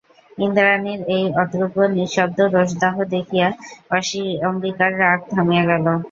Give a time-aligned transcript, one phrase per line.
[0.37, 3.47] ইন্দ্রাণীর এই অত্যুগ্র নিঃশব্দ রোষদাহ দেখিয়া
[4.47, 5.85] অম্বিকার রাগ থামিয়া গেল।